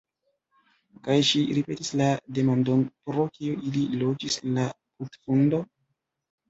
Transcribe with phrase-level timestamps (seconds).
[1.07, 2.09] Kaj ŝi ripetis la
[2.39, 5.67] demandon: "Pro kio ili loĝis en la putfundo?"